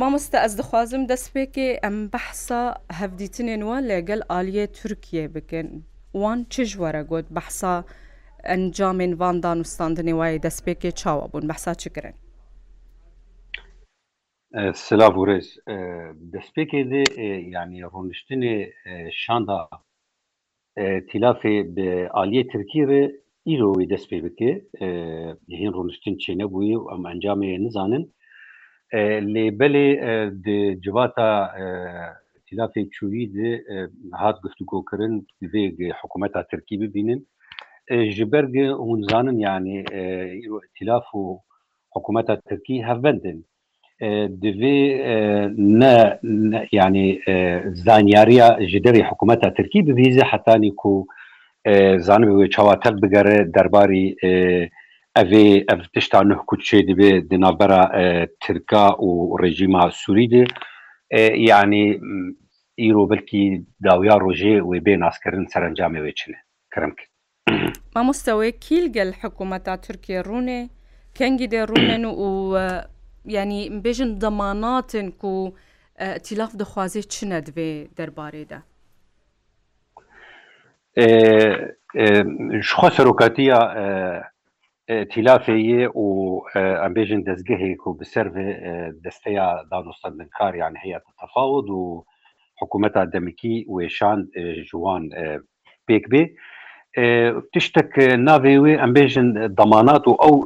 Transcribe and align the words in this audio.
مامۆستا 0.00 0.36
ئەس 0.42 0.54
دەخوازم 0.60 1.02
دەست 1.12 1.26
پێکێ 1.34 1.68
ئەم 1.84 1.96
بەحسا 2.14 2.62
هەفدیتنێنوە 3.00 3.76
لەگەل 3.90 4.20
ئالیە 4.30 4.66
تورکیە 4.78 5.24
بکەن 5.36 5.68
وان 6.20 6.38
چ 6.52 6.54
ژوەرە 6.72 7.02
گوت 7.10 7.26
بەحسا 7.36 7.74
ئەنجامێن 8.50 9.12
واندان 9.20 9.58
وستاندنێ 9.64 10.12
وایە 10.20 10.38
دەست 10.46 10.60
پێکێ 10.66 10.90
چاوە 11.00 11.24
بوون 11.30 11.44
بەحسا 11.50 11.72
چکرن 11.82 12.14
سلااف 14.86 15.14
ورێز 15.22 15.46
دەستپێکێ 16.34 16.80
دێ 16.92 17.02
ینی 17.56 17.80
ڕۆنشتنێ 17.92 18.56
شاندا 19.22 19.60
تیلافێ 21.08 21.54
بە 21.76 21.88
عالیە 22.18 22.42
ترکیرە 22.52 23.02
ئیرۆی 23.48 23.86
دەست 23.92 24.06
پێ 24.10 24.18
بکێ 24.26 24.52
هین 25.60 25.72
ڕۆنشتن 25.76 26.14
چێ 26.22 26.32
نەبووی 26.40 26.74
و 26.80 26.88
ئەم 26.90 27.02
ئەنجامێ 27.10 27.50
نزانن 27.66 28.04
lêbelê 29.34 29.88
di 30.44 30.78
civata 30.82 31.50
tîlafê 32.46 32.90
çûyî 32.94 33.26
de 33.34 33.50
hat 34.12 34.42
guftukokirin 34.42 35.26
vê 35.42 35.92
hukumeta 36.02 36.46
Tirkî 36.50 36.80
bibînin 36.80 37.26
ji 38.10 38.32
ber 38.32 38.44
hûn 38.84 39.02
zanin 39.10 39.38
yanî 39.38 39.84
tîlaf 40.74 41.04
û 41.14 41.38
hukumeta 41.90 42.40
Tirkî 42.40 42.82
hevbendin 42.84 43.44
divê 44.42 44.78
ne 45.82 45.96
yanî 46.72 47.20
zanyariya 47.74 48.58
ji 48.68 48.78
derê 48.82 49.04
hukumeta 49.10 49.54
Tirkî 49.54 49.86
bivîze 49.86 50.22
hetanî 50.24 50.70
ku 50.76 51.06
zanî 51.98 52.50
çawatev 52.50 53.02
bigere 53.02 53.54
derbarî 53.54 54.06
e, 54.24 54.28
ئەvê 55.18 55.64
ev 55.72 55.80
tişta 55.94 56.20
neh 56.22 56.40
kuçê 56.48 56.78
dibe 56.88 57.30
di 57.30 57.40
navbera 57.40 57.82
Tirka 58.40 58.86
û 59.06 59.08
rejima 59.42 59.84
Sûî 60.02 60.26
de 60.32 60.44
yanî 61.50 61.86
îro 62.86 63.04
belkî 63.10 63.44
dawiya 63.84 64.16
rojê 64.24 64.54
wê 64.70 64.78
bê 64.86 64.94
naskirin 65.00 65.46
serencamê 65.52 66.00
wê 66.04 66.14
çine 66.14 66.38
kirim 66.74 66.92
kir 66.96 67.06
Mamosta 67.94 68.32
wê 68.32 68.52
kîl 68.58 68.86
gel 68.92 69.12
hekumeta 69.12 69.76
Tirkiye 69.80 70.20
rûnê 70.20 70.68
kengî 71.14 71.50
de 71.50 71.60
rûnen 71.70 72.02
û 72.24 72.28
yanî 73.26 73.60
bêjin 73.84 74.20
demanatin 74.20 75.10
ku 75.10 75.32
tîlaf 76.24 76.52
dixwazê 76.60 77.02
çine 77.08 77.38
divê 77.46 77.70
derbarê 77.98 78.46
de. 78.50 78.58
ji 82.62 82.74
xwa 82.74 82.90
serokatiya 82.90 83.60
tîlafeyê 85.12 85.82
û 86.04 86.06
em 86.86 86.92
bêjin 86.98 87.22
dezgehê 87.28 87.76
ku 87.76 88.00
bi 88.00 88.04
ser 88.04 88.34
ve 88.34 88.46
desteya 89.04 89.64
danostandinkaryan 89.70 90.54
yani 90.58 90.78
heye 90.82 91.00
tefawud 91.20 91.68
û 91.78 92.04
hikûmeta 92.60 93.12
demikî 93.12 93.56
wêşan 93.68 94.18
ji 94.68 94.76
wan 94.84 95.02
pêk 95.88 96.04
bê 96.12 96.22
tiştek 97.52 97.92
navê 98.28 98.54
wê 98.64 98.72
em 98.84 98.92
bêjin 98.94 99.56
damanat 99.58 100.04
û 100.06 100.12
ew 100.28 100.38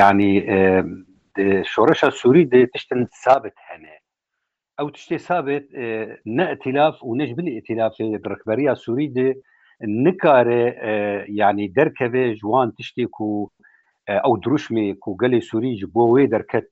yanî 0.00 0.32
şoreşa 1.66 2.06
Sûî 2.10 2.50
de 2.50 2.70
tiştin 2.70 3.08
sabit 3.12 3.52
hene 3.56 3.94
ew 4.80 4.88
tiştê 4.96 5.18
sabit 5.18 5.64
ne 6.26 6.44
itilaf 6.56 6.94
û 6.96 7.18
nej 7.18 7.36
bilî 7.38 7.50
itilafê 7.60 8.04
rexberiya 8.30 8.74
Sûî 8.86 9.14
de 9.14 9.34
nikare 9.80 10.62
yanî 11.28 11.74
derkeve 11.74 12.24
ji 12.34 12.40
wan 12.52 12.68
tiştê 12.78 13.06
ku 13.16 13.50
ئەو 14.24 14.32
دروشمی 14.44 14.86
کوگەلی 15.04 15.40
سووریج 15.48 15.80
بۆ 15.94 16.04
وێ 16.12 16.24
دەرکەت 16.34 16.66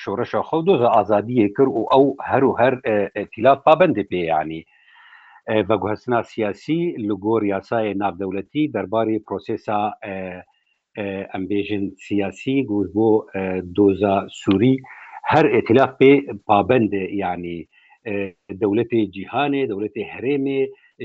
شۆڕەشە 0.00 0.40
خەو 0.48 0.60
دۆزە 0.68 0.88
ئازادیە 0.96 1.48
کرد 1.56 1.72
و 1.74 1.82
ئەو 1.92 2.04
هەرو 2.30 2.50
هەر 2.60 2.74
تیلا 3.32 3.54
پابندی 3.66 4.04
پێیانی 4.10 4.62
بە 5.68 5.74
گوهستنا 5.82 6.20
سیاسی 6.32 6.80
لە 7.08 7.14
گۆر 7.24 7.42
یاسایە 7.56 7.94
نابدەولەتی 8.02 8.70
دەرباری 8.74 9.22
پرۆسسا 9.26 9.78
ئەمبێژن 11.32 11.84
سیاسی 12.06 12.56
گوز 12.70 12.88
بۆ 12.96 13.10
دۆزە 13.76 14.14
سووری 14.40 14.74
هەر 15.32 15.44
ئێتیلاف 15.54 15.92
پێ 16.00 16.12
پابندێ 16.48 17.04
ینی 17.22 17.58
دەولەتی 18.60 19.02
جیهانێ 19.14 19.62
دەولەتی 19.70 20.04
هەرێمێ 20.12 20.62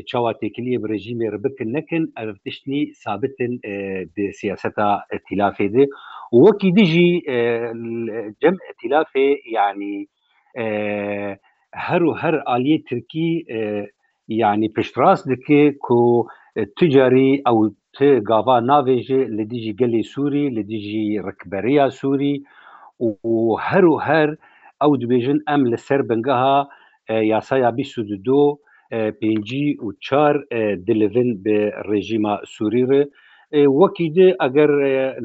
çawa 0.07 0.37
tekiliye 0.39 0.83
bir 0.83 0.89
rejimê 0.89 1.29
bikin 1.43 1.73
nekin 1.73 2.13
ev 2.19 2.35
tiştî 2.43 2.91
sabitin 2.95 3.61
di 4.17 4.31
siyaseta 4.39 5.03
tilafê 5.29 5.67
de 5.77 5.83
wekî 6.41 6.75
dijî 6.75 7.09
cem 8.41 8.55
tilafê 8.81 9.27
yani 9.45 10.07
her 11.71 12.01
û 12.01 12.17
her 12.17 12.33
aliyê 12.33 12.83
Tirkî 12.89 13.27
yani 14.27 14.73
piştras 14.73 15.25
dike 15.29 15.77
ku 15.79 16.27
ticarî 16.79 17.31
ew 17.51 17.59
ti 17.97 18.09
gava 18.29 18.57
navêje 18.71 19.21
li 19.37 19.49
dijî 19.49 19.71
gelê 19.75 20.03
Sûrî 20.03 20.55
li 20.55 20.63
dijî 20.67 21.05
rikberiya 21.27 21.91
Sûrî 21.91 22.33
û 23.01 23.11
her 23.67 23.83
û 23.83 23.93
her 24.07 24.29
ew 24.85 24.93
dibêjin 25.01 25.39
em 25.53 25.71
li 25.71 25.77
ser 25.77 26.09
bingeha 26.09 26.67
yasaya 27.09 27.69
22 27.71 28.31
پێنجی 29.19 29.67
و 29.85 29.87
چار 30.05 30.35
دلڤن 30.87 31.29
بە 31.43 31.59
ڕێژیما 31.89 32.33
سووریڕێ 32.53 33.03
وەکی 33.79 34.07
د 34.17 34.19
ئەگەر 34.41 34.71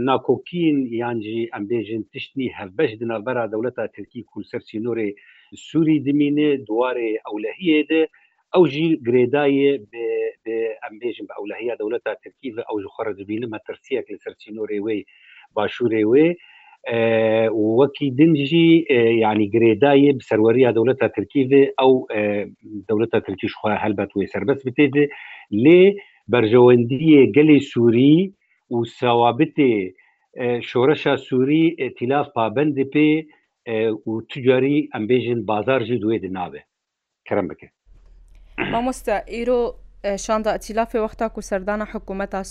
ناکۆکین 0.09 0.77
یانجی 1.01 1.51
ئەمبێژن 1.55 2.03
تشتنی 2.13 2.55
هەبەش 2.59 2.91
دنابەرا 3.01 3.45
دەولەتا 3.53 3.85
ترکی 3.95 4.23
کولسەر 4.31 4.63
سینۆرێ 4.69 5.09
سووری 5.67 5.99
دمینێ 6.07 6.49
دوارێ 6.69 7.11
ئەولەهیێ 7.27 7.81
دێ 7.91 8.03
ئەو 8.55 8.65
ژی 8.73 8.89
گرێدایە 9.07 9.73
ئەمبێژم 10.85 11.25
بە 11.29 11.35
ئەولەهەیە 11.39 11.75
دەولەتا 11.81 12.13
ترکی 12.23 12.51
لە 12.57 12.63
ئەو 12.69 12.77
خڕ 12.95 13.09
دبینە 13.19 13.47
مەترسیەک 13.55 14.07
لە 14.15 14.19
سەرچینۆرێ 14.25 14.79
وێ 14.87 14.99
باشوورێ 15.57 16.03
وێ 16.13 16.27
وەکی 16.87 18.09
دنجی 18.19 18.67
ینی 19.23 19.47
گرێدایە 19.55 20.13
سەروەریە 20.29 20.71
دەولەتە 20.77 21.09
ترکیێ 21.17 21.65
ئەو 21.81 21.93
دەولەتە 22.89 23.19
ترکیش 23.27 23.53
خۆ 23.61 23.67
هەلبەت 23.85 24.11
وێ 24.17 24.27
سربەت 24.35 24.61
بتێ 24.69 24.87
لێ 25.65 25.83
بەرژەوەندیە 26.33 27.23
گەلی 27.37 27.61
سووری 27.71 28.21
و 28.77 28.85
ساوابتێ 29.01 29.73
شۆرەشە 30.69 31.15
سووری 31.27 31.65
تیلاف 31.97 32.27
پابند 32.37 32.77
پێ 32.93 33.09
و 34.07 34.13
تجاری 34.31 34.89
ئەمبێژن 34.95 35.41
بازار 35.51 35.81
ژی 35.89 35.99
دوێ 36.03 36.17
دناابێ 36.25 36.63
کرم 37.27 37.47
بکە 37.51 37.69
مامۆستا 38.73 39.17
ئیرۆ 39.33 39.63
شاندا 40.25 40.51
ئەتیلافێ 40.57 40.99
وەختا 41.05 41.27
و 41.39 41.47
سەردانە 41.51 41.87
حکوومەتا 41.93 42.43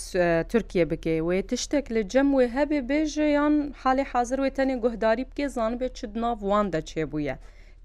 تورکیە 0.50 0.84
بکێ 0.90 1.14
وێ 1.26 1.38
تشتێک 1.50 1.86
لە 1.94 2.00
جەم 2.12 2.28
وێ 2.36 2.46
هەبێ 2.56 2.80
بێژەیان 2.90 3.54
حالی 3.82 4.04
حاضر 4.12 4.38
وێ 4.42 4.50
تەنێ 4.58 4.76
گوهداری 4.84 5.24
بکێ 5.30 5.46
زان 5.56 5.72
بێ 5.78 5.88
چ 5.96 5.98
ناوان 6.22 6.66
دەچێ 6.74 7.04
بووە 7.12 7.36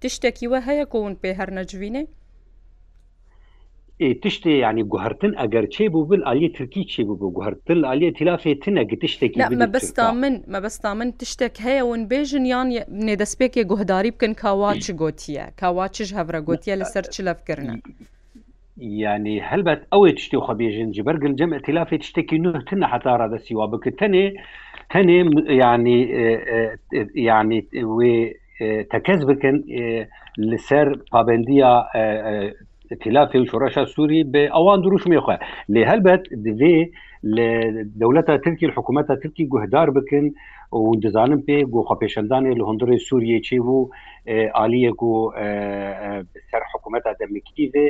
تشتێکی 0.01 0.45
وە 0.51 0.59
هەیە 0.67 0.85
کۆون 0.93 1.13
پێ 1.21 1.31
هەر 1.39 1.49
نەجوینێ 1.59 2.03
tiştê 4.23 4.51
yani 4.65 4.81
guhertin 4.93 5.33
eger 5.45 5.65
çê 5.75 5.85
bû 5.93 5.99
bil 6.09 6.21
aliyê 6.31 6.49
Tirkî 6.57 6.83
çê 6.93 7.01
bû 7.07 7.27
guhertin 7.37 7.79
aliyê 7.91 8.11
tilafê 8.17 8.51
tinekî 8.63 8.95
tiştekî 9.03 9.37
mebesta 9.63 10.05
min 10.23 10.35
mebesta 10.55 10.91
min 10.99 11.09
tiştek 11.21 11.55
heye 11.65 11.83
hûn 11.87 12.01
bêjin 12.13 12.45
yan 12.53 12.67
nêdestpêkê 13.09 13.63
guhdarî 13.71 14.11
bikin 14.15 14.33
kawa 14.43 14.71
çi 14.83 14.93
gotiye 15.01 15.45
kawa 15.61 15.87
çi 15.95 16.03
ji 16.07 16.13
hevre 16.17 16.39
gotiye 16.47 16.75
li 16.79 16.85
ser 16.93 17.03
çilevkirine 17.13 17.75
ینی 18.79 19.35
هەلبەت 19.51 19.79
ئەوەی 19.91 20.13
شتی 20.25 20.37
و 20.37 20.45
خەبێژن 20.47 20.89
جبەر 20.97 21.15
گەنجەم 21.23 21.51
ئەتیلافێت 21.55 22.03
شتێکی 22.09 22.37
نوتنە 22.43 22.87
حتارا 22.93 23.27
دەسیوا 23.33 23.65
بکردێ 23.73 24.25
هەنێ 24.95 25.17
ینی 25.63 25.99
ینی 27.27 27.59
وێ 27.97 28.17
تەکەس 28.91 29.21
بکەن 29.29 29.57
لەسەر 30.49 30.87
پابندیە 31.11 31.73
تلافی 33.01 33.39
و 33.41 33.49
شورشا 33.51 33.83
سووری 33.93 34.21
بە 34.33 34.43
ئەوان 34.55 34.79
دروش 34.83 35.03
میخوا 35.11 35.35
لێ 35.73 35.81
هەلبەت 35.91 36.23
دوێ 36.45 36.77
لە 37.35 37.47
دەولەتە 38.01 38.33
ترکی 38.43 38.67
حکوومەتە 38.77 39.13
ترکی 39.21 39.45
گوهدار 39.53 39.87
بکن 39.97 40.25
و 40.83 40.85
دەزانم 41.03 41.41
پێ 41.47 41.57
گۆخە 41.73 41.95
پێشندانی 42.01 42.57
لە 42.59 42.63
هەندری 42.69 42.99
سووریە 43.07 43.39
چی 43.47 43.57
بوو 43.65 43.83
عالیەک 44.59 44.99
و 45.11 45.13
سەر 46.49 46.63
حکوومەتە 46.71 47.11
دەمیکیێ 47.21 47.87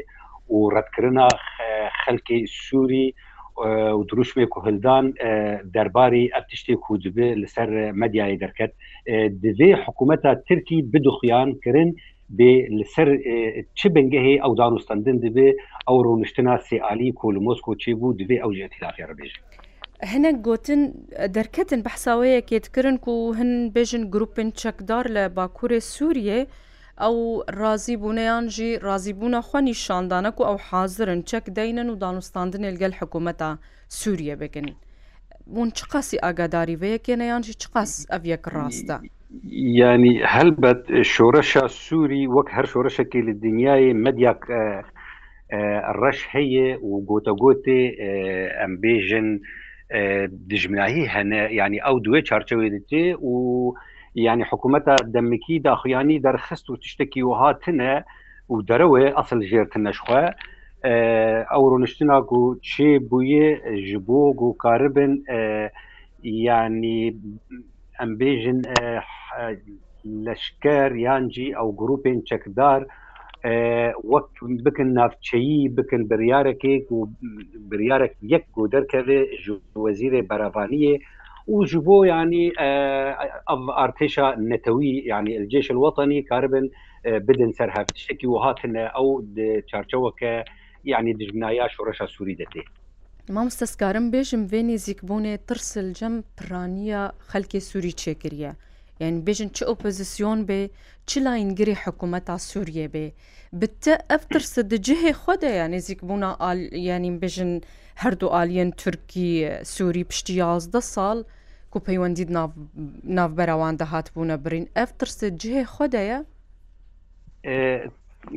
و 0.53 0.59
ڕەتکردنا 0.75 1.27
خەلکی 2.03 2.39
سووری 2.65 3.05
و 3.97 4.03
دروشمێ 4.11 4.45
کوهلدان 4.53 5.05
دەرباری 5.75 6.25
ئە 6.35 6.39
تشتی 6.49 6.75
کودبێ 6.85 7.29
لەسەر 7.41 7.69
مەدیایی 8.01 8.41
دەکرد 8.43 8.73
دەبێ 9.43 9.69
حکوومەتە 9.83 10.31
ترکی 10.47 10.77
بدوخیان 10.93 11.49
کردن 11.65 11.89
بێ 12.37 12.53
لەسەر 12.79 13.07
چ 13.77 13.81
بنگەهەیە 13.95 14.37
ئەو 14.43 14.53
دانوستاندن 14.61 15.17
دەبێ 15.25 15.49
ئەو 15.87 15.97
ڕونشتنا 16.07 16.55
سێعالی 16.69 17.15
کۆلمۆسکۆ 17.19 17.71
چێ 17.81 17.91
بوو 17.99 18.17
دەبێ 18.21 18.37
ئەو 18.43 18.51
ژێتیلاافێ 18.57 19.03
ڕبێژن 19.09 19.41
هەنە 20.11 20.31
گوتن 20.45 20.81
دەرکەتن 21.35 21.79
بەحساوەیەک 21.85 22.45
کێتکردن 22.51 22.97
و 23.07 23.13
هەن 23.39 23.51
بێژن 23.75 24.03
گروپن 24.13 24.49
چەکدار 24.61 25.05
لە 25.15 25.23
باکوورێ 25.37 25.79
سووریێ 25.95 26.41
ئەو 27.05 27.15
ڕازی 27.59 27.95
بوونەیانژی 28.03 28.71
ڕازیبوونە 28.87 29.39
خوێنی 29.47 29.75
شاندانەک 29.85 30.35
و 30.39 30.47
ئەو 30.49 30.57
حازرن 30.69 31.19
چەک 31.29 31.45
دەینەن 31.57 31.87
و 31.89 31.99
دانوستاندن 32.03 32.63
لەگەل 32.75 32.93
حکوومەتە 32.99 33.49
سووریە 33.99 34.35
بگن 34.43 34.67
بوون 35.53 35.69
چ 35.77 35.79
قەسی 35.91 36.17
ئاگاداری 36.23 36.75
بەیەکێنەیانژی 36.83 37.55
چ 37.61 37.65
قەس 37.73 37.91
ئەف 38.11 38.23
یەک 38.33 38.43
ڕاستە. 38.55 38.97
ینی 39.87 40.13
هەلبەت 40.33 40.81
شۆرەشە 41.13 41.63
سووری 41.85 42.23
وەک 42.35 42.47
هەر 42.55 42.65
شۆرەشەکی 42.71 43.21
لە 43.27 43.33
دنیای 43.45 43.93
مەدیاک 44.05 44.41
ڕەش 46.01 46.19
هەیە 46.33 46.67
و 46.89 46.91
گۆتەگۆتێ 47.09 47.81
ئەمبێژن 48.59 49.27
دژمنایی 50.51 51.05
هەنە 51.15 51.41
ینی 51.59 51.79
ئەو 51.85 51.97
دوێ 52.05 52.19
چارچەوێ 52.29 52.67
دێ 52.91 53.05
و 53.29 53.33
یعنی 54.15 54.44
حکوومەتە 54.44 54.95
دەمکی 55.13 55.59
داخیانی 55.67 56.19
دەرخست 56.25 56.65
و 56.69 56.77
تشتێکی 56.83 57.21
وهاتنە 57.29 57.94
و 58.51 58.56
دەرەوێ 58.69 59.06
ئەسل 59.17 59.39
ژێرتنەشخوا 59.50 60.23
ئەو 61.51 61.63
ڕۆنشتنا 61.71 62.17
و 62.33 62.41
چێ 62.69 62.89
بووە 63.09 63.45
ji 63.88 63.97
بۆ 64.07 64.21
گۆکاربن 64.39 65.13
ینی 66.47 67.01
ئەمبێژن 68.00 68.59
لەشکەر 70.25 70.89
یانجی 71.06 71.53
ئەو 71.57 71.69
گروپên 71.81 72.17
چەکدار 72.29 72.81
وەک 74.11 74.27
بکن 74.65 74.89
نافچەیی 74.97 75.61
بکن 75.77 76.01
بریارەکێک 76.09 76.85
و 76.91 77.00
بریارێک 77.69 78.13
یەک 78.33 78.47
و 78.57 78.69
دەرکەوێ 78.73 79.19
وەزیرێ 79.83 80.21
بەراوانیە 80.29 80.94
و 80.97 81.06
و 81.55 81.65
ji 81.65 81.79
bo 81.85 81.97
yanî 82.15 82.45
ev 83.47 83.63
artêşa 83.85 84.25
netewî 84.51 84.91
yanî 85.13 85.31
elceş 85.41 85.67
wetanî 85.83 86.19
karbin 86.31 86.65
bidin 87.27 87.51
ser 87.57 87.69
hev 87.77 87.85
tiştekî 87.95 88.27
hatine 88.45 88.83
ew 89.01 89.09
di 89.37 89.49
çarçeweke 89.71 90.33
yanî 90.93 91.19
dijminaya 91.19 91.67
şoreşa 91.69 92.05
Sûî 92.15 92.35
de 92.39 92.43
tê. 92.51 92.61
Mamstezkarim 93.35 94.11
bêjim 94.13 94.43
vê 94.51 94.61
nêzîkbûnê 94.71 95.35
tirsil 95.47 95.93
cem 95.93 96.15
piraniya 96.37 97.11
xelkê 97.31 97.59
Sûî 97.71 97.91
çêkiriye. 98.03 98.51
yani 98.99 99.23
bêjin 99.27 99.49
çi 99.53 99.65
opozisyon 99.65 100.37
bê 100.47 100.69
çi 101.07 101.19
layên 101.25 101.51
girê 101.59 101.73
hekumeta 101.75 102.37
Sûriye 102.51 102.87
bê 102.95 103.11
bitte 103.53 103.97
ev 104.09 104.19
tirsa 104.31 104.69
di 104.69 104.75
cihê 104.75 105.11
xwe 105.11 105.41
de 105.41 105.47
ya 105.59 105.67
nêzîkbûna 105.75 106.31
yanî 106.89 107.11
bêjin 107.23 107.63
her 107.95 108.19
du 108.19 108.25
aliyên 108.25 108.75
Türkî 108.75 109.51
Sûî 109.63 110.03
piştî 110.03 110.33
yazda 110.33 110.81
sal, 110.81 111.23
و 111.75 111.80
پەیوەندید 111.88 112.30
ناوبەراوان 113.18 113.75
دەهات 113.81 114.07
بوونە 114.13 114.36
برین 114.45 114.66
ئەف 114.77 114.89
ترست 115.00 115.21
جێ 115.42 115.57
خۆدەیە 115.74 116.19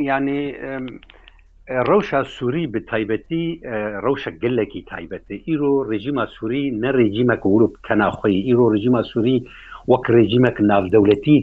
ینی 0.09 0.43
ڕەوشە 1.89 2.21
سووری 2.37 2.65
بە 2.73 2.81
تایبەتی 2.91 3.45
ڕەوشە 4.05 4.31
گەلێکی 4.43 4.83
تایبەتی 4.93 5.39
ئیرۆ 5.49 5.73
ڕێژیمە 5.91 6.25
سووری 6.35 6.65
نەڕێژیمەک 6.85 7.43
وروپ 7.55 7.73
کەناخۆی 7.87 8.37
ئیرۆ 8.49 8.65
ڕژیمە 8.75 9.03
سووری 9.11 9.39
وەک 9.91 10.05
ڕێژیمەک 10.17 10.57
ناودەولەتی 10.71 11.39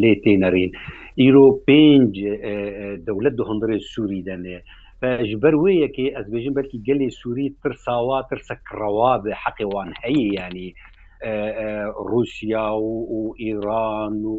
لێ 0.00 0.12
تێنەرین 0.24 0.70
ئیرۆ 1.20 1.46
پێنج 1.66 2.12
دەولەت 3.06 3.34
دهندرێ 3.40 3.76
سووری 3.92 4.20
دەنێ 4.28 4.58
ji 5.02 5.36
ber 5.40 5.54
wê 5.62 5.72
yekê 5.84 6.04
ez 6.18 6.26
bêjim 6.32 6.54
belkî 6.56 6.78
gelê 6.88 7.08
Sûî 7.22 7.46
tirsawa 7.62 8.18
tirse 8.28 8.54
kirrawa 8.68 9.24
bi 9.24 9.30
heqê 9.42 9.64
wan 9.74 9.90
heye 10.00 10.28
yanî 10.40 10.68
Rusya 12.12 12.64
û 13.18 13.20
İran 13.50 14.14
û 14.34 14.36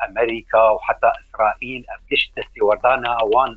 ئەمریکا 0.00 0.64
و 0.74 0.78
حتا 0.86 1.10
اسرائیل 1.20 1.82
ئەم 1.90 2.00
گشت 2.10 2.28
دەستیوەردانە 2.36 3.10
ئەوان 3.20 3.52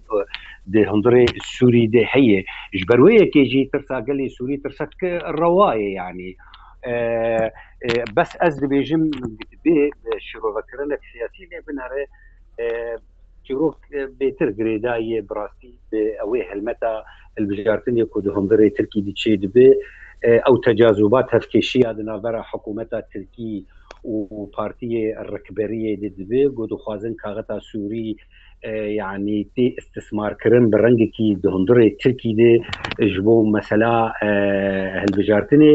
هەندێ 0.92 1.24
سووری 1.56 1.86
دێ 1.94 2.04
هەیە 2.14 2.40
ji 2.80 2.86
ber 2.90 3.00
wê 3.06 3.14
yekêjî 3.24 3.64
tirsa 3.72 3.98
gelê 4.08 4.28
Sûî 4.38 4.58
tirse 4.64 4.86
ڕواye 5.40 5.90
yanî. 6.02 6.32
بەس 8.18 8.32
ئەس 8.44 8.54
دەبێژم 8.64 9.04
بێ 9.64 9.80
شرۆڤەکردن 10.28 10.88
لە 10.94 10.98
سیاسی 11.10 11.44
لێ 11.52 11.60
بنەرێ 11.68 12.04
چیرۆک 13.48 13.78
بێتر 14.20 14.50
گرێدایە 14.58 15.20
براستی 15.30 15.74
ئەوەی 16.20 16.48
هەلمەتا 16.50 16.92
البژارتنی 17.40 18.04
کودهۆندرێ 18.14 18.68
ترکی 18.78 19.00
دیچێ 19.08 19.32
دبێ 19.44 19.70
ئەو 20.46 20.56
تەجاازوبات 20.66 21.28
هەفکێشی 21.36 21.80
یادناڤرا 21.88 22.42
حکوومەتا 22.52 23.00
ترکی 23.12 23.56
و 24.14 24.16
پارتیە 24.56 25.04
ڕکبەریە 25.34 25.92
دەدبێ 26.04 26.44
گۆدوخوازن 26.60 27.14
کاغەتا 27.24 27.58
سووری 27.70 28.10
یعنی 29.02 29.38
تێ 29.56 29.66
استثمارکردن 29.82 30.66
بە 30.72 30.78
ڕەنگێکی 30.84 31.28
دهندڕێ 31.44 31.88
ترکی 32.02 32.32
دێ 32.40 32.54
ji 33.14 33.20
بۆ 33.26 33.36
مەسەلا 33.56 33.96
هەلبژارتنێ 35.04 35.74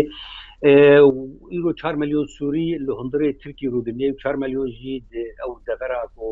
ئیرۆ 1.52 1.72
4 1.76 1.94
میلیۆن 2.02 2.26
سووری 2.36 2.68
لە 2.86 2.92
هەندرێ 3.00 3.28
ترکی 3.42 3.66
ڕودنیێ 3.74 4.08
و 4.12 4.16
4 4.22 4.36
میلیۆن 4.42 4.68
ژی 4.78 4.96
ئەو 5.42 5.52
دەبەرا 5.68 6.02
بۆ 6.16 6.28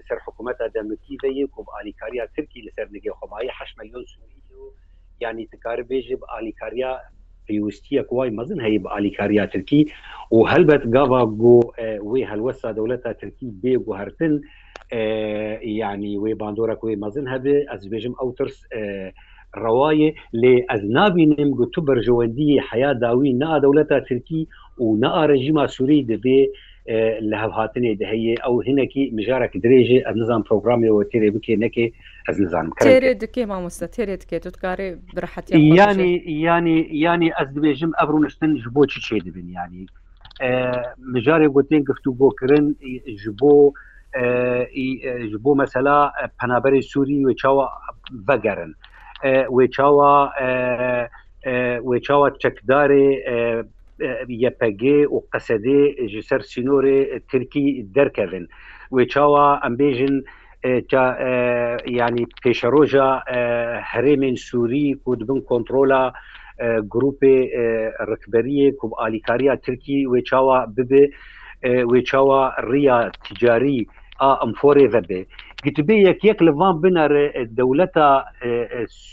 لەسەر 0.00 0.18
حکوومەتە 0.26 0.64
دەمکیەیە 0.76 1.44
کوم 1.54 1.66
ئالیکاریا 1.74 2.24
ترکی 2.36 2.60
لەسەر 2.68 2.86
نگە 2.96 3.12
خۆمایی 3.18 3.54
ح 3.56 3.60
میلیۆن 3.78 4.04
سوری 4.12 4.38
ینی 5.24 5.44
تکار 5.52 5.78
بێژێ 5.90 6.16
بە 6.20 6.26
ئالیکاریا 6.34 6.92
پێویستیە 7.46 8.02
کوای 8.10 8.30
مەزن 8.38 8.58
هەیە 8.64 8.80
بە 8.84 8.88
ئالیکاریا 8.94 9.44
ترکی 9.52 9.80
و 10.34 10.38
هەلبەت 10.52 10.84
گاوا 10.94 11.22
گۆ 11.42 11.56
وێ 12.10 12.20
هەلوەستا 12.30 12.70
دەولەتە 12.78 13.10
ترکی 13.20 13.46
بێگو 13.62 13.92
هەرتن 14.00 14.34
ینی 15.80 16.14
وێ 16.22 16.32
باندۆرە 16.40 16.76
کوێ 16.80 16.94
مەزن 17.04 17.26
هەبێ 17.34 17.56
ئەس 17.70 17.82
بێژم 17.92 18.14
ئەو 18.20 18.28
ترس 18.38 18.56
ڕواایە 19.62 20.10
لێ 20.42 20.54
ئەز 20.70 20.82
نابینم 20.96 21.50
گوتو 21.58 21.80
بەرژەوەندی 21.88 22.50
حیا 22.68 22.90
داوی 23.04 23.30
نا 23.42 23.52
دەولەتە 23.64 23.98
ترکی 24.08 24.42
و 24.82 24.86
نەئارەژیما 25.02 25.64
سووری 25.74 26.02
دەبێ 26.12 26.40
لە 27.30 27.36
هەڵهاتنێ 27.42 27.90
دەهەیە 28.02 28.34
ئەو 28.44 28.54
هینەکی 28.68 29.02
مژارێک 29.16 29.54
درێژێ 29.64 29.98
ئە 30.06 30.12
نزان 30.18 30.40
پرۆگرامەوە 30.48 31.02
تێرێ 31.10 31.30
بکێ 31.36 31.54
نەکێ 31.64 31.86
ئەس 32.26 32.36
نزانم 32.44 32.70
دکێ 33.22 33.44
مامۆستا 33.50 33.86
تێرێت 33.96 34.24
کێت 34.30 34.46
تکارێ 34.56 34.88
برحەتی 35.14 35.52
ینی 35.80 36.12
ینی 36.52 36.78
ینی 37.06 37.30
ئەس 37.38 37.48
دبێژم 37.56 37.92
ئەبرو 37.98 38.18
نشتن 38.24 38.52
ji 38.62 38.68
بۆچی 38.76 39.00
چێ 39.06 39.18
دەبن 39.26 39.48
ینی 39.58 39.82
مژارێ 41.14 41.48
گوتێن 41.54 41.82
گفتو 41.88 42.10
بۆکردن 42.20 42.66
ji 43.22 43.30
بۆ 43.40 43.52
ji 45.32 45.38
بۆ 45.44 45.52
مەسەلا 45.60 45.98
پەنابەری 46.38 46.82
سووری 46.90 47.18
و 47.26 47.30
چاوە 47.40 47.64
بەگەرن 48.28 48.72
وێ 49.56 49.64
چاوە 49.74 50.10
وێ 51.88 51.98
چاوە 52.06 52.28
چەکدارێ 52.42 53.06
yepegê 54.28 54.98
û 55.06 55.16
qesedê 55.32 55.82
ji 56.12 56.22
ser 56.22 56.40
sînorê 56.40 57.00
tirkî 57.30 57.86
derkevin 57.94 58.46
wê 58.96 59.04
çawa 59.08 59.60
em 59.66 59.74
bêjin 59.80 60.16
yanî 62.00 62.24
pêşeroja 62.44 63.10
herêmên 63.92 64.36
Sûî 64.48 64.98
ku 65.04 65.20
dibin 65.20 65.40
kontrola 65.40 66.12
grupê 66.94 67.36
rikberiye 68.10 68.76
ku 68.76 68.90
alîkariya 68.96 69.56
Tirkî 69.60 69.98
wê 70.12 70.24
çawa 70.24 70.66
bibe 70.76 71.04
wê 71.62 72.04
çawa 72.04 72.42
riya 72.72 73.10
ticarî 73.24 73.86
a 74.18 74.32
emforê 74.34 74.86
vebe. 74.94 75.24
گتبێ 75.66 75.94
یەکیەک 76.08 76.38
لەوان 76.48 76.74
بنەرێ 76.82 77.26
دەولەتە 77.58 78.06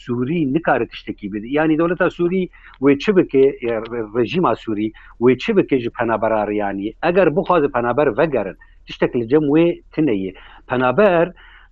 سووری 0.04 0.40
نکارێت 0.56 0.90
تشتێکی 0.94 1.28
بێت 1.32 1.44
ینی 1.58 1.76
دەولەتە 1.82 2.08
سووری 2.18 2.44
وێ 2.84 2.94
چ 3.04 3.06
بکێ 3.18 3.46
ڕژیما 4.18 4.54
سووری 4.64 4.90
وێ 5.24 5.32
چ 5.42 5.46
بکێژ 5.58 5.84
پەنابەرڕیانی 5.98 6.90
ئەگەر 7.06 7.28
بخوازە 7.38 7.68
پەنابەر 7.76 8.08
ڤگەرن 8.20 8.58
تشتێک 8.88 9.12
لە 9.20 9.26
جەم 9.32 9.46
وێ 9.54 9.68
تنەیە 9.94 10.32
پەنابەر 10.70 11.26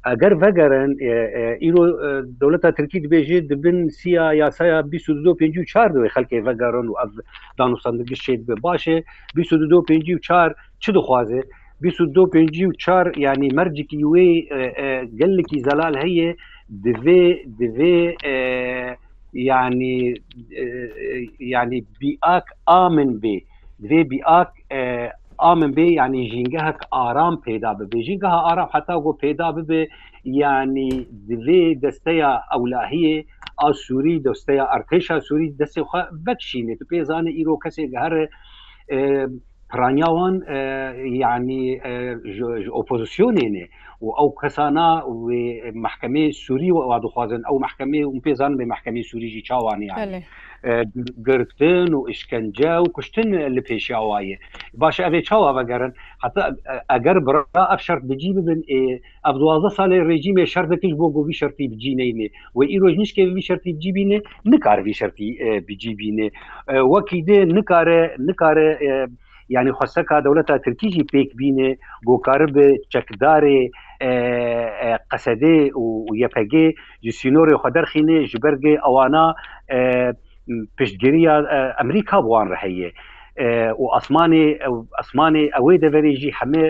ئەگەر 0.10 0.34
ڤگەرن 0.44 0.92
ئیرۆ 1.64 1.84
دەولەتە 2.42 2.70
ترکی 2.78 3.00
دبێژێت 3.06 3.44
دبن 3.52 3.78
سیا 4.00 4.26
یاسایا 4.42 4.78
24 4.92 5.90
دوێ 5.96 6.10
خەکێ 6.16 6.38
ڤگەرن 6.48 6.88
و 6.92 6.96
ئەف 7.02 7.12
دانوسندگەشێت 7.60 8.42
بێ 8.48 8.56
باشێ 8.66 8.98
24 9.36 10.56
چ 10.80 10.90
دخوازێت 10.98 11.48
دو 11.92 12.26
پێنجی 12.34 12.66
و 12.66 12.72
چار 12.84 13.06
ینی 13.18 13.50
مەرجکی 13.58 14.02
وێ 14.14 14.30
گەلکی 15.20 15.58
زەلال 15.68 15.96
هەیە 16.04 16.30
دوێ 16.86 17.24
دوێ 17.60 18.00
ینی 19.52 19.98
ینی 21.54 21.80
بیاک 22.00 22.46
ئامن 22.70 23.12
بێ 23.22 23.38
دوێ 23.82 24.02
بیاک 24.12 24.52
ئامن 25.44 25.72
بێ 25.78 25.88
ینی 26.00 26.24
ژینگە 26.34 26.62
هەک 26.70 26.80
ئارام 26.96 27.36
پێدا 27.46 27.72
ببێ 27.80 28.00
ژینگە 28.08 28.30
ها 28.34 28.40
ئارام 28.48 28.70
حتا 28.76 28.96
گۆ 29.06 29.12
پێدا 29.24 29.48
ببێ 29.58 29.82
ینی 30.42 30.92
دوێ 31.30 31.62
دەستەیە 31.84 32.32
ئەولاهەیە 32.52 33.18
ئا 33.62 33.68
سووری 33.84 34.22
دەستەیە 34.28 34.66
ئەرتێشا 34.72 35.18
سووری 35.28 35.54
دەستی 35.62 35.84
بەکشینێت 36.26 36.82
پێزانە 36.92 37.32
ئیرۆ 37.38 37.56
کەسێک 37.64 37.92
هەر 38.04 38.14
پرانیاوان 39.76 40.36
یعنی 41.24 41.62
ئۆپۆزیسیۆنێنێ 42.78 43.66
و 44.06 44.08
ئەو 44.20 44.30
کەسانە 44.42 44.88
محکمەی 45.86 46.28
سووری 46.44 46.72
و 46.76 46.80
ئەوادخوازن 46.86 47.42
ئەو 47.50 47.58
محکمەی 47.66 48.04
و 48.14 48.18
پێزان 48.26 48.52
بێ 48.58 48.66
محکمەی 48.74 49.04
سووریژی 49.10 49.42
چاوانیان 49.48 50.00
گرتن 51.28 51.90
و 51.98 52.00
ئشکنجە 52.14 52.74
و 52.84 52.88
کوشتن 52.96 53.30
لە 53.56 53.62
پێشیاوایە 53.70 54.38
باشە 54.82 55.02
ئەێ 55.10 55.22
چاوا 55.28 55.52
بەگەرن 55.58 55.92
حتا 56.24 56.44
ئەگەر 56.94 57.18
بڕ 57.28 57.38
ئەف 57.72 57.82
شەر 57.88 58.00
بجی 58.10 58.32
ببن 58.38 58.62
ئەف 59.26 59.36
دوازە 59.42 59.70
ساڵی 59.78 60.00
ڕێژیمێ 60.10 60.46
شەردەکەش 60.54 60.94
بۆ 61.00 61.08
گۆوی 61.16 61.36
شەرتی 61.42 61.66
بجینینێ 61.74 62.28
و 62.58 62.60
ئیرۆژ 62.72 62.96
نیشکێوی 63.02 63.44
شەرتی 63.50 63.72
بجیبینێ 63.78 64.18
نکاروی 64.54 64.94
شەرتی 65.00 65.30
بجیبینێ 65.68 66.28
وەکی 66.92 67.20
دێ 67.28 67.40
نکارە 67.58 68.02
نکارە 68.28 68.70
یعنی 69.50 69.72
خۆسەکە 69.72 70.16
دەولەتە 70.26 70.56
ترکیژی 70.66 71.04
پێک 71.14 71.30
بینێ 71.40 71.70
بۆکارە 72.08 72.48
بە 72.56 72.68
چەکدارێ 72.94 73.60
قەسەدێ 75.12 75.60
و 75.82 75.86
یەپەگێ 76.24 76.68
جسینۆری 77.06 77.60
خۆدەرخینێ 77.62 78.18
ji 78.32 78.38
بەرگێ 78.44 78.76
ئەوانە 78.86 79.26
پشتگیریە 80.78 81.36
ئەمریکا 81.80 82.18
بوان 82.26 82.48
ڕهەیە. 82.54 82.90
و 83.82 83.86
ئەسمانی 83.96 84.46
ئەسمانی 85.00 85.44
ئەوەی 85.56 85.78
دەبەرێژی 85.86 86.36
هەمێ 86.40 86.66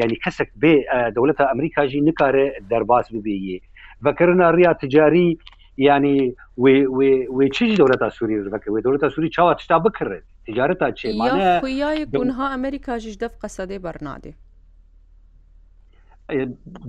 ینی 0.00 0.16
کەسێک 0.24 0.48
بێ 0.62 0.74
دەولەتە 1.14 1.44
ئەمریکاژی 1.52 2.00
نکارێ 2.08 2.46
دەرباز 2.70 3.06
ببێ 3.14 3.56
بەکردنا 4.04 4.48
ڕیا 4.56 4.72
تجاری 4.82 5.28
ینی 5.78 6.34
چی 7.54 7.76
دەورەتا 7.76 8.08
سووری 8.16 8.48
ڕەکە 8.54 8.68
وێ 8.72 8.80
دەورەتا 8.84 9.08
سووری 9.14 9.30
چاوە 9.36 9.54
تشتا 9.58 9.78
بکرێت 9.84 10.24
تجارەتا 10.48 10.88
چێمانە 11.00 11.48
گونها 12.18 12.46
ئەمریکاژش 12.54 13.14
دەف 13.22 13.34
قەسەدەی 13.42 13.80
بەرنادێ 13.86 14.32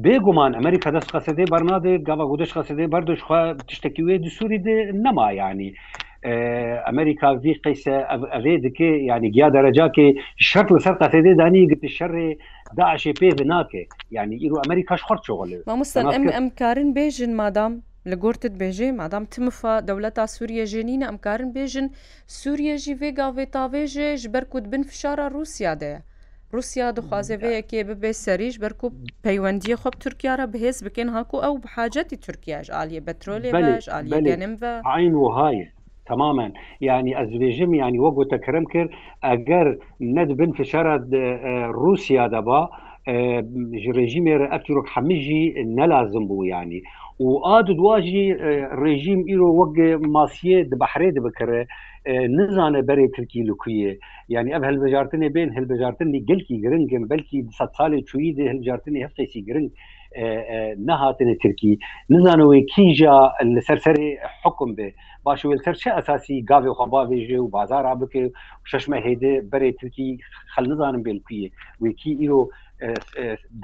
بێگومان 0.05 0.51
ئەمریکا 0.59 0.89
دەست 0.95 1.09
قەسەدەی 1.15 1.47
بەرنادێ 1.53 1.93
گاوا 2.07 2.25
گودش 2.31 2.51
قەسەدەی 2.57 2.91
بەردۆشخوا 2.93 3.39
تشتێکی 3.69 4.01
وێ 4.07 4.15
دوسووری 4.25 4.59
دێ 4.65 4.77
نەما 5.05 5.29
ینی. 5.39 5.71
ئەمریکا 6.87 7.29
وی 7.43 7.53
قیسە 7.65 7.95
ئەێ 8.35 8.55
دکێ 8.65 8.91
ینی 9.11 9.29
گیا 9.35 9.47
دەرەجاکێ 9.55 10.07
شەر 10.49 10.65
لە 10.75 10.79
سەر 10.85 10.93
قەتێدێ 11.01 11.33
دانی 11.41 11.63
گرتی 11.71 11.89
شەڕێ 11.97 12.27
داعشێ 12.77 13.11
پێ 13.19 13.29
ناکێ 13.53 13.83
ینی 14.17 14.35
ئیرو 14.43 14.57
ئەمریکاش 14.63 15.01
خڕ 15.07 15.17
چۆڵێ 15.25 15.57
ئەم 16.37 16.47
کارن 16.61 16.89
بێژن 16.97 17.33
مادام 17.41 17.73
لە 18.11 18.15
گرتت 18.23 18.53
بێژێ 18.61 18.87
مادام 19.01 19.25
تمفە 19.33 19.73
دەولەتا 19.87 20.25
سووریە 20.33 20.65
ژێنینە 20.71 21.05
ئەمکارن 21.09 21.49
بێژن 21.55 21.87
سووریەژی 22.39 22.95
ێگاوێتاوێژێ 23.09 24.09
ji 24.21 24.27
ber 24.33 24.43
ku 24.51 24.57
bin 24.71 24.83
fişara 24.89 25.27
Rusya 25.37 25.71
de 25.81 25.91
ye 25.95 25.99
Rusya 26.55 26.85
dixwaze 26.97 27.35
vê 27.41 27.49
yekê 27.59 27.79
bibe 27.89 28.11
serîj 28.25 28.53
ber 28.63 28.73
ku 28.81 28.87
peywendiyê 29.25 29.75
xwe 29.81 29.91
Türkiya 30.05 30.33
re 30.41 30.47
bihêz 30.53 30.77
bikin 30.85 31.07
haku 31.17 31.37
ew 31.47 31.51
bihacetî 31.65 32.17
Türkiya 32.27 32.59
ji 32.65 32.71
aliyê 32.81 33.01
petrolê 33.09 33.49
veş 33.61 33.85
aliyê 33.97 34.19
genim 34.29 34.53
ve 34.61 34.71
Ayn 34.95 35.13
wihaye 35.25 35.67
تماما 36.13 36.47
يعني 36.89 37.11
ازبيجم 37.23 37.71
يعني 37.81 37.97
وقو 38.05 38.23
تكرم 38.33 38.65
كر 38.73 38.87
اگر 39.33 39.67
ند 40.17 40.29
بن 40.39 40.51
فشارة 40.59 40.95
روسيا 41.85 42.23
دبا 42.33 42.61
رژیمێ 43.99 44.33
ئەفتیرۆک 44.53 44.87
هەمژی 44.95 45.43
نەلازم 45.77 46.23
بوو 46.29 46.43
ینی 46.53 46.79
و 47.25 47.31
ئاد 47.45 47.65
دواژی 47.81 48.23
ڕێژیم 48.81 49.21
ئیرۆ 49.29 49.49
وەک 49.59 49.75
ماسیە 50.15 50.57
دبحرێ 50.71 51.09
دبکرێ 51.17 51.61
نزانە 52.37 52.81
بەرێ 52.89 53.05
ترکی 53.15 53.41
لکویە 53.49 53.93
یعنی 54.33 54.49
ئەم 54.53 54.63
هەلبژارتنێ 54.69 55.29
بێن 55.35 55.49
هەلبژارتنی 55.57 56.23
گەلکی 56.29 56.57
گرنگم 56.63 57.03
بەلکی 57.11 57.39
سە 57.57 57.65
ساڵێ 57.77 57.99
چوی 58.09 58.33
دێ 58.37 58.45
هەلبژارتنی 58.51 59.03
هەفتێکی 59.05 59.39
گرنگ 59.47 59.69
نەهاتنە 60.87 61.35
ترکی 61.43 61.73
نزانەوەی 62.13 62.63
کیژا 62.73 63.17
لەسەرسەری 63.55 64.09
حکم 64.43 64.69
بێ 64.77 64.89
باش 65.25 65.39
سەر 65.63 65.75
چه 65.81 65.89
ئەساسی 65.97 66.37
گاوێ 66.49 66.71
خەباێژێ 66.79 67.39
و 67.41 67.51
بازارا 67.57 67.93
بکە 68.01 68.23
و 68.61 68.65
شەشمە 68.71 68.97
هێدە 69.07 69.33
بەرێ 69.51 69.69
ترکی 69.79 70.09
خەل 70.53 70.65
نزانم 70.71 71.01
بێنکویە 71.05 71.47
وێکی 71.81 72.11
ئیرۆ 72.21 72.41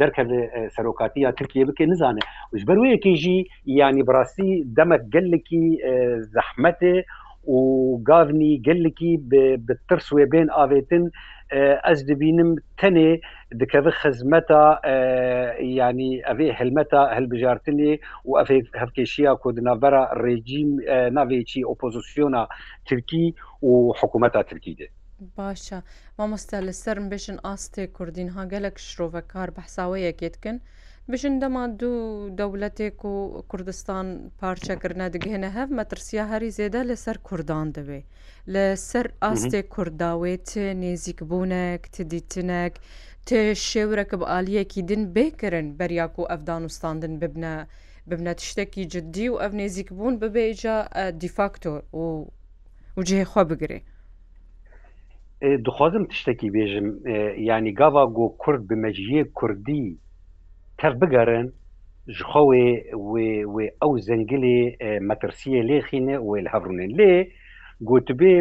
دەرکە 0.02 0.24
سەرۆکاتی 0.76 1.20
یا 1.26 1.32
ترکیە 1.40 1.66
بکە 1.70 1.86
نزانێ 1.94 2.24
وژبەر 2.54 2.78
وەیەکیژی 2.80 3.40
ینی 3.80 4.04
بڕاستی 4.08 4.52
دەمە 4.78 4.98
گەلێکی 5.14 5.66
زەحمەتێ 6.34 6.96
و 7.56 7.60
گاڤنی 8.10 8.54
گەلێکی 8.68 9.14
بە 9.68 9.76
ترس 9.88 10.08
وێ 10.16 10.26
بێن 10.32 10.50
ئاوێتن 10.58 11.04
ئەس 11.86 12.00
دەبینم 12.10 12.52
تەنێ 12.80 13.12
دکەوە 13.60 13.92
خزمەتە 14.02 14.64
ینی 15.82 16.12
ئەvê 16.28 16.48
هەلمەتە 16.58 17.02
هەلبژارتنێ 17.18 17.94
و 18.28 18.32
ئەفێ 18.40 18.58
هەفکێشیە 18.82 19.32
کۆدنەڤەرە 19.44 20.04
ڕێجیم 20.24 20.70
ناوێکی 21.18 21.66
ئۆپۆزیسیۆنا 21.70 22.44
ترکی 22.88 23.26
و 23.68 23.72
حکوومەتە 24.00 24.42
ترکی 24.50 24.74
دێت 24.80 24.94
باشە 25.38 25.80
مامۆستا 26.18 26.58
لەسەرم 26.68 27.06
بێژن 27.12 27.38
ئاستێ 27.46 27.84
کوردین 27.98 28.30
هاگەلێک 28.38 28.78
شرۆڤەکار 28.88 29.50
بەحساوەیەکێتکن 29.56 30.58
بژن 31.12 31.36
دەما 31.44 31.64
دوو 31.82 32.04
دەوڵەتێک 32.40 33.00
و 33.12 33.16
کوردستان 33.52 34.08
پارچەکردە 34.40 35.08
دگهێنە 35.16 35.50
هەف 35.58 35.70
مەترسیا 35.78 36.24
هەری 36.32 36.54
زێدە 36.58 36.82
لەسەر 36.90 37.18
کوردان 37.28 37.68
دەبێ 37.78 38.02
لەسەر 38.54 39.06
ئاستێ 39.24 39.62
کورداوێت 39.74 40.50
نێزیک 40.82 41.20
بوونێک 41.30 41.84
تدیتنێک 41.96 42.74
تێ 43.28 43.42
شێورەکە 43.70 44.16
بە 44.22 44.26
عالیەکی 44.34 44.82
دن 44.90 45.04
بێکردن 45.16 45.68
بەریاک 45.80 46.14
و 46.20 46.28
ئەفدانستاندن 46.32 47.14
ببنە. 47.22 47.56
ببنە 48.10 48.34
تشتێکی 48.40 48.84
جددی 48.94 49.28
و 49.30 49.40
ئەف 49.42 49.52
نێزیک 49.60 49.90
بوون 49.98 50.14
ببێجا 50.22 50.76
دیفاکتۆر 51.22 51.80
و 52.00 52.06
وجهێخوا 52.98 53.44
بگرێ 53.50 53.80
دخوازم 55.66 56.04
تشتێکی 56.12 56.50
بێژم 56.56 56.88
ینی 57.48 57.72
گاوا 57.80 58.04
گۆ 58.18 58.26
کورد 58.42 58.62
بمەجیە 58.70 59.22
کوردی 59.38 59.86
تەر 60.82 60.94
بگەرن 61.02 61.48
ژخەوێ 62.18 62.66
وێ 63.54 63.66
ئەو 63.82 63.92
زەنگلێ 64.08 64.60
مەترسیە 65.08 65.62
لێخینە 65.70 66.16
وێ 66.30 66.40
هەڕونێن 66.54 66.92
لێ 67.00 67.14
گوتبێ 67.90 68.34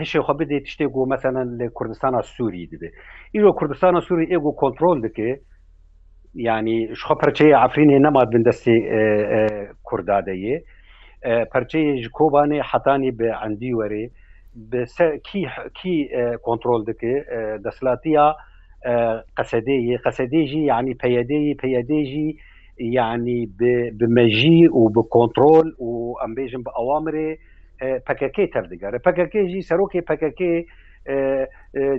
هشێخوا 0.00 0.34
بدێ 0.40 0.58
تشتێک 0.66 0.90
گۆ 0.96 1.02
مەسەەن 1.12 1.48
لە 1.60 1.66
کوردستانە 1.76 2.20
سووری 2.34 2.68
دبێ 2.72 2.88
ئیرۆ 3.34 3.50
کوردستانە 3.58 4.00
سووری 4.06 4.30
ئێگو 4.32 4.52
کۆنتترۆل 4.60 4.98
دکێ 5.06 5.30
ینی 6.48 6.78
شخوا 7.00 7.14
پەرچەیە 7.22 7.56
ئافرینێ 7.60 7.98
نەما 8.04 8.22
بندەستی 8.32 8.78
کوردادەیە 9.88 10.56
پەرچەیە 11.52 11.92
ji 12.02 12.08
کۆبانێ 12.18 12.58
حتانی 12.70 13.10
بە 13.18 13.28
ئەندی 13.40 13.72
وەرێ 13.80 14.04
کی 15.24 15.96
کۆنتترۆل 16.44 16.82
دکێ 16.90 17.16
دەسلاتیە 17.64 18.26
قەسەدەیە 19.36 19.96
قەسەدێژی 20.04 20.62
ینی 20.72 20.94
پەیەدەیە 21.02 21.54
پەیەدێژی 21.62 22.30
ینی 23.00 23.40
بمەژی 23.98 24.60
و 24.68 24.80
بە 24.94 25.02
کۆنتترۆل 25.14 25.68
و 25.86 26.16
ئەمبێژم 26.20 26.62
بە 26.66 26.72
ئەوامرێ 26.78 27.30
پەکەکەی 28.06 28.50
تەردەگەرە 28.54 28.98
پەکەکەژی 29.06 29.66
سەرۆکی 29.70 30.06
پەکەکەی 30.10 30.58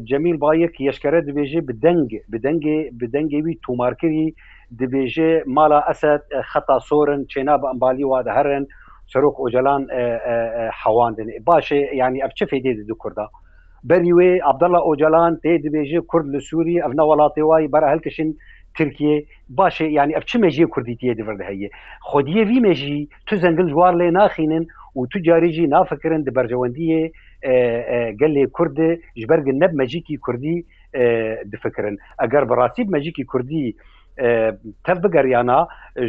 جەمیل 0.09 0.37
باەک 0.43 0.73
یشکرە 0.89 1.19
دبێژێ 1.27 1.61
بدەنگ 1.69 2.09
بدەنگێ 2.31 2.79
بدەنگێوی 2.99 3.59
تومارکردی 3.65 4.35
دبێژێ 4.79 5.31
مالا 5.55 5.79
ئەسد 5.89 6.23
خەتا 6.51 6.77
سۆرن 6.87 7.21
چێنا 7.31 7.55
بە 7.61 7.67
ئەمبالی 7.71 8.05
وادە 8.11 8.31
هەرن 8.37 8.63
و 8.67 8.90
çrok 9.13 9.39
ocalan 9.39 9.87
hewandin 10.83 11.45
başê 11.47 11.95
yani 11.95 12.17
ev 12.25 12.29
çi 12.35 12.45
fêdê 12.45 12.77
didi 12.77 12.91
Kurda 12.93 13.27
berî 13.83 14.09
wê 14.09 14.39
Abdallah 14.43 14.81
ocalan 14.87 15.33
tê 15.43 15.57
dibêje 15.63 16.01
Kurd 16.07 16.25
li 16.33 16.37
Sûî 16.37 16.79
ev 16.85 16.89
ne 16.89 17.03
welatê 17.09 17.39
wayî 17.41 17.71
bara 17.71 17.89
helkişin 17.91 18.37
Tirkiye 18.77 19.25
başê 19.49 19.83
yani 19.89 20.13
ev 20.13 20.21
çi 20.25 20.37
mejiyê 20.39 20.69
Kurdîtiye 20.69 21.17
divirde 21.17 21.43
heye 21.43 21.69
Xwediye 22.09 22.47
vî 22.47 22.59
me 22.61 22.73
jî 22.75 23.07
tu 23.25 23.35
zengil 23.37 23.67
ciwar 23.67 23.93
lê 23.93 24.13
naxînin 24.13 24.67
û 24.95 25.09
tu 25.09 25.23
carî 25.23 25.51
jî 25.53 25.69
nafikirin 25.69 26.25
di 26.25 26.29
bercewendiyê 26.29 27.11
gelê 28.21 28.43
Kurdê 28.45 29.01
ji 29.15 29.29
bergin 29.29 29.59
neb 29.59 29.73
mecîkî 29.73 30.19
Kurdî 30.19 30.63
difikirin 31.51 31.97
eger 32.25 32.49
bi 32.49 32.53
rasî 32.57 32.83
mecîkî 32.85 33.25
Kurdî 33.25 33.73
tev 34.17 34.99
bigeriyana 35.03 35.65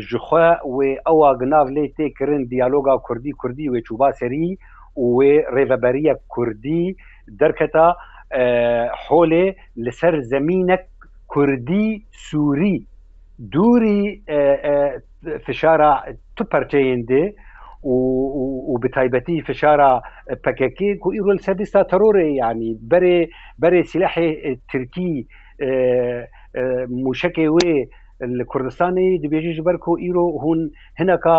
ji 0.09 0.18
xwe 0.18 0.47
wê 0.66 0.97
ewa 1.06 1.32
ginav 1.38 1.68
lê 1.71 1.87
tê 1.97 2.09
kirin 2.18 2.49
diyaloga 2.50 2.99
Kurdî 3.02 3.30
Kurdî 3.32 3.66
wê 3.73 3.80
çûba 3.82 4.12
serî 4.14 4.56
û 4.97 5.02
wê 5.18 5.44
rêveberiya 5.54 6.16
Kurdî 6.28 6.97
derketa 7.28 7.97
holê 9.09 9.54
li 9.85 9.92
ser 9.92 10.18
zemînek 10.21 10.87
Kurdî 11.28 12.02
Sûî 12.30 12.76
دوری 13.54 14.00
فشارە 15.47 15.90
تو 16.37 16.42
پەرچەیان 16.52 17.02
دێ 17.11 17.25
و 18.71 18.75
بتایبەتی 18.82 19.37
فشارە 19.49 19.90
پەکەکی 20.44 20.90
و 21.04 21.14
ئیرۆل 21.16 21.38
سەدیستا 21.47 21.80
تەرۆرێ 21.92 22.26
ینی 22.42 22.73
بەرێ 22.90 23.18
بەرێ 23.62 23.80
سیلحێ 23.90 24.28
ترکی 24.71 25.14
موشکێ 27.04 27.49
وێ 27.56 27.76
لە 28.38 28.44
کوردستانی 28.50 29.18
دبێژی 29.25 29.56
ژبەر 29.59 29.76
کۆ 29.85 29.92
ئیرۆ 30.02 30.26
هون 30.42 30.61
هەنەکە 31.00 31.38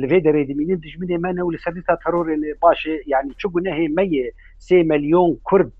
لەێ 0.00 0.18
دەرێ 0.26 0.42
دمینین 0.50 0.78
دژمنێ 0.84 1.18
منە 1.24 1.42
و 1.44 1.52
لە 1.54 1.58
سەرتا 1.64 1.94
تەرۆرێ 2.04 2.34
باشێ 2.62 2.94
یعنی 3.12 3.30
چبوو 3.40 3.64
نەهێ 3.66 3.86
مەیە 3.98 4.26
سێ 4.66 4.78
ملیۆن 4.90 5.30
کورد 5.48 5.70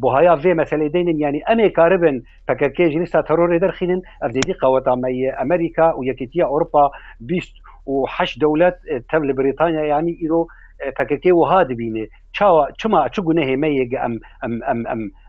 بۆهایا 0.00 0.34
vê 0.44 0.52
meselê 0.58 0.88
deynin 0.94 1.18
yanî 1.24 1.40
em 1.52 1.58
ê 1.66 1.72
karibin 1.78 2.16
pekekê 2.48 2.86
jînîsta 2.94 3.20
terorê 3.28 3.58
derxînin 3.64 4.00
ev 4.24 4.30
zêdî 4.36 4.54
qeweta 4.62 4.94
me 5.02 5.10
ye 5.20 5.36
Amerika 5.44 5.84
û 5.98 6.00
yeketiya 6.10 6.46
Europa 6.46 6.82
bîst 7.28 7.54
û 7.92 7.94
heş 8.14 8.30
dewlet 8.44 8.76
tev 9.10 9.22
li 9.28 9.36
Britanya 9.38 9.84
yanî 9.94 10.12
îro 10.24 10.42
پەکەکێ 10.98 11.32
وها 11.40 11.60
دبینێ 11.70 12.04
چاوە 12.36 12.64
چما 12.80 13.00
چ 13.08 13.16
گونە 13.26 13.42
هێمەیەگە 13.50 13.98
ئەم 14.02 14.14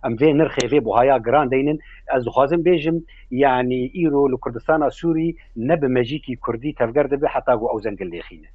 ئەم 0.03 0.13
vê 0.19 0.29
نرخێ 0.39 0.67
بۆهایا 0.85 1.17
گران 1.25 1.47
دەینن 1.53 1.77
ئەس 2.11 2.21
دخوازم 2.27 2.61
بێژم 2.67 2.97
ینی 3.43 3.83
ئیرۆ 3.97 4.23
لە 4.33 4.37
کوردستانە 4.43 4.87
سووری 4.99 5.29
نەبمەژیکی 5.69 6.33
کوردی 6.43 6.75
تەفگەر 6.79 7.05
دەبێ 7.13 7.27
حتاگو 7.35 7.65
ئەو 7.71 7.79
زەنگل 7.85 8.07
لێخینە 8.13 8.49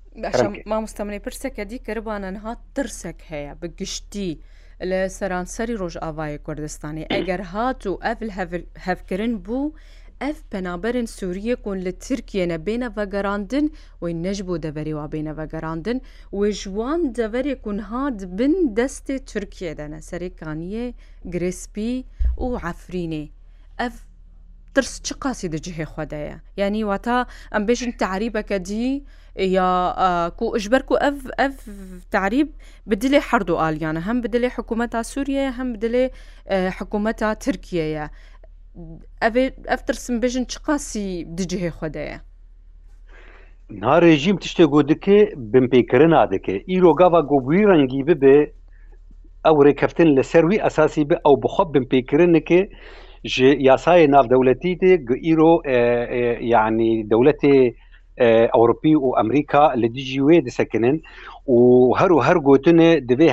مامۆستامنێ 0.70 1.20
پرسەکە 1.26 1.62
دی 1.70 1.78
کەربانەنها 1.86 2.52
ترسێک 2.76 3.20
هەیە 3.30 3.52
بگشتی. 3.60 4.32
لە 4.90 5.00
سەرانسەری 5.18 5.76
ڕۆژ 5.80 5.94
ئاوایە 6.04 6.38
کوردستانی 6.46 7.04
ئەگەر 7.14 7.42
هات 7.52 7.80
و 7.86 7.98
ئەفل 8.06 8.30
هەفکردن 8.86 9.32
بوو 9.46 9.66
ev 10.22 10.34
penaberên 10.50 11.06
Sûriyekûn 11.06 11.84
li 11.84 11.92
Tirkiye 11.98 12.48
nebêne 12.48 12.88
vegerandin 12.96 13.66
wê 14.02 14.10
nejbû 14.26 14.54
deverê 14.64 14.92
wabêne 15.00 15.32
vegerandin 15.38 15.98
wê 16.38 16.52
ji 16.52 16.68
wan 16.78 17.00
deverê 17.14 17.54
kun 17.62 17.78
ha 17.78 18.18
dibin 18.18 18.54
destê 18.78 19.18
Tirkiye 19.32 19.76
de 19.76 19.90
ne 19.90 19.96
serê 20.00 20.30
kaniye 20.36 20.94
Grespî 21.24 22.04
û 22.36 22.46
hefrînê 22.64 23.28
ev 23.78 23.92
ترس 24.78 24.92
چه 25.08 25.14
قاسی 25.24 25.46
د 25.54 25.56
جهه 25.66 25.86
خدایە 25.94 26.36
یعنی 26.60 26.78
واتا 26.90 27.16
ئەم 27.54 27.62
بێژن 27.68 27.92
تعریبەکە 28.04 28.58
دی 28.68 28.86
یا 29.56 29.68
کو 30.38 30.44
ئژبەر 30.58 30.82
و 30.90 30.94
ئەف 31.04 31.18
ئەف 31.40 31.56
تعریب 32.16 32.48
بدلێ 32.90 33.20
هەردوو 33.28 33.60
ئالیانە 33.62 34.00
هەم 34.08 34.18
بدلێ 34.24 34.48
حکوومەتا 34.56 35.00
سووریە 35.12 35.44
هەم 35.58 35.68
بدلێ 35.74 36.04
حکوومەتا 36.78 37.28
ترکیەیە 37.44 38.06
ئەفترسم 39.70 40.16
بژن 40.24 40.44
چ 40.52 40.54
قاسی 40.66 41.04
دجهێ 41.38 41.70
خودەیە 41.78 42.18
نارێژیم 43.82 44.36
تشتێک 44.42 44.68
گۆ 44.74 44.80
دکێ 44.90 45.18
بم 45.52 45.66
پێکردن 45.72 46.10
نادەکە 46.16 46.54
ئیرۆگاوا 46.70 47.20
گۆبووی 47.30 47.66
ڕەنگی 47.70 48.02
ببێ 48.08 48.38
ئەو 49.46 49.56
ڕێکەفتن 49.66 50.08
لە 50.16 50.22
سەروی 50.32 50.62
ئەساسی 50.64 51.04
بە 51.10 51.16
ئەو 51.24 51.34
بخۆ 51.42 51.64
بم 51.74 51.84
پێکردنکێ 51.92 52.62
ji 53.34 53.48
yasayê 53.68 54.06
navdewletî 54.14 54.72
de 54.80 54.92
îro 55.32 55.52
yani 56.54 56.90
dewletê 57.10 57.56
Ewropî 58.56 58.94
û 59.06 59.08
Amerika 59.22 59.62
li 59.80 59.88
dijî 59.94 60.20
wê 60.28 60.38
disekinin 60.46 60.96
û 61.56 61.58
her 62.00 62.10
û 62.16 62.18
her 62.26 62.38
gotinê 62.48 62.90
divê 63.08 63.30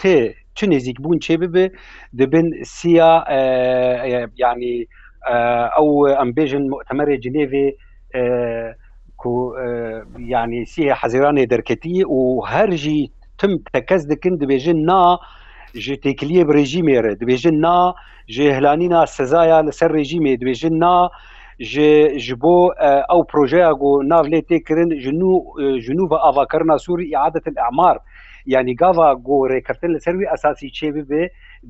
tê 0.00 0.18
چ 0.60 0.64
نێزیک 0.72 0.96
بوون 1.02 1.18
چێ 1.24 1.34
ببێ 1.42 1.64
دەبن 2.18 2.46
سیا 2.76 3.12
ینی 4.46 4.76
ئەو 5.76 5.88
ئەمبێژن 6.20 6.64
مؤتەمەرە 6.72 7.14
جنێڤێ 7.24 7.66
ینی 10.32 10.62
سیە 10.72 10.94
حەزیرانێ 11.00 11.44
دەرکەتی 11.52 11.96
و 12.16 12.20
هەرژی 12.52 13.02
تم 13.38 13.52
تەکەس 13.74 14.02
دکن 14.10 14.34
دەبێژن 14.42 14.78
نا 14.90 15.02
ji 15.84 15.94
têkiliye 16.06 16.42
bi 16.48 16.52
rejîmê 16.60 16.98
re 17.04 17.12
dibêjin 17.20 17.56
na 17.64 17.76
ji 18.34 18.44
helanîna 18.56 19.00
sezaya 19.18 19.58
li 19.66 19.72
ser 19.80 19.90
rejîmê 19.98 20.30
dibêjin 20.42 20.74
na 20.84 20.94
ji 21.72 21.90
ji 22.26 22.34
bo 22.42 22.56
ew 23.14 23.20
projeya 23.32 23.70
got 23.82 24.02
nav 24.12 24.24
lê 24.32 24.40
tê 24.48 24.56
kirin 24.68 24.90
ji 25.04 25.12
nû 25.20 25.30
ji 25.86 25.92
nû 25.98 26.04
ve 26.12 26.16
avakirina 26.28 26.76
sûr 26.86 26.98
iadetil 27.14 27.56
emar 27.70 27.96
ینی 28.46 28.74
گاوا 28.80 29.08
گۆڕێکردن 29.26 29.90
لەسەروی 29.96 30.30
ئەساسی 30.32 30.70
چێ 30.76 30.88
بێ 31.10 31.22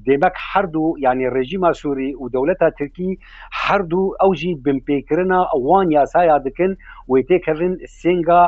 دێمەک 0.07 0.35
هەردوو 0.51 0.97
ینی 1.05 1.31
ڕێژیما 1.35 1.71
سووری 1.81 2.11
و 2.15 2.25
دەولەتە 2.35 2.69
ترکی 2.79 3.19
هەردوو 3.65 4.15
ئەوژی 4.21 4.59
بمپێکردنا 4.65 5.41
ئەوان 5.53 5.89
یاسایا 5.99 6.37
دکن 6.47 6.73
و 7.09 7.13
تێکردن 7.29 7.73
سنگا 8.01 8.43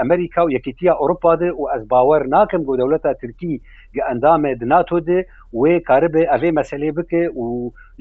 ئەمریکا 0.00 0.40
و 0.44 0.52
یەکتیا 0.56 0.92
ئەوروپا 0.98 1.32
د 1.40 1.42
و 1.60 1.64
ئەس 1.72 1.82
باوەەر 1.92 2.22
ناکەم 2.34 2.62
بۆ 2.66 2.72
دەولەتە 2.80 3.12
ترکی 3.22 3.54
گە 3.94 4.02
ئەندامێ 4.08 4.52
دناتۆ 4.60 4.98
دێ 5.08 5.18
وێ 5.60 5.74
کاربێ 5.88 6.22
ئەێ 6.32 6.50
مەسلێ 6.58 6.90
بکە 6.96 7.22
و 7.40 7.44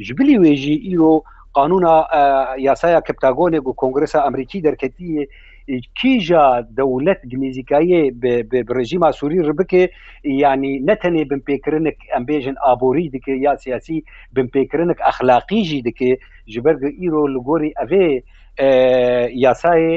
ژبلی 0.06 0.38
وێژی 0.41 0.75
ئیرۆ 0.88 1.15
قانونا 1.57 1.95
یاسایا 2.67 2.99
کپتاگۆنێک 3.07 3.65
و 3.67 3.73
کنگرسا 3.81 4.19
ئەمریکی 4.25 4.59
دەرکەتی 4.65 5.09
کیژا 5.99 6.45
دەولەت 6.79 7.21
گنیزیکایی 7.31 8.01
بڕژیما 8.69 9.09
سووری 9.19 9.45
ڕبکێ 9.49 9.83
ینی 10.25 10.73
نەتەنێ 10.89 11.23
بمپێکردنك 11.31 11.97
ئەمبێژن 12.13 12.55
ئابووری 12.65 13.11
دکە 13.15 13.33
یا 13.45 13.53
سیاسی 13.63 13.97
بمپێکردنك 14.35 14.99
ئەخلاقیژی 15.07 15.83
دکێ 15.87 16.13
ژبەرگ 16.53 16.81
ئیرۆ 16.99 17.23
لگۆری 17.35 17.75
ئەوێ 17.79 18.05
یاسایە 19.45 19.93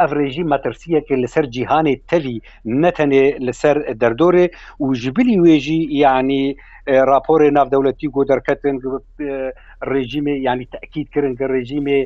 ئەڤڕێژی 0.00 0.44
مەترسیەکە 0.52 1.14
لەسەر 1.22 1.44
جیهانی 1.54 1.96
تەلی 2.10 2.38
نەتەنێ 2.82 3.24
لەسەر 3.46 3.76
دەردۆرێ 4.02 4.46
و 4.82 4.86
ژبلی 5.02 5.36
وێژی 5.44 5.80
یعنی 6.04 6.44
راپۆری 7.12 7.50
ناودەولەتی 7.56 8.12
گۆدەرکەتن 8.16 8.76
ڕێژیمێ 9.92 10.34
ینی 10.46 10.66
تاکیید 10.74 11.08
کردن 11.14 11.34
کە 11.38 11.46
ڕێژیمێ 11.54 12.00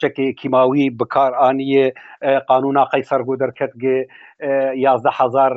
چەکی 0.00 0.26
کیماوی 0.40 0.84
بکارانیە 1.00 1.86
قانونا 2.50 2.84
قەی 2.92 3.02
سەرگۆ 3.10 3.34
دەرکەتگێ 3.42 3.98
یازدەهزار 4.86 5.52